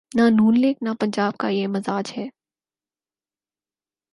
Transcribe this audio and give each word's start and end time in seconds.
نہ 0.11 0.23
ن 0.29 0.59
لیگ‘ 0.61 0.77
نہ 0.81 0.91
پنجاب 0.99 1.33
کا 1.37 1.47
یہ 1.49 1.67
مزاج 1.67 2.11
ہے۔ 2.17 2.25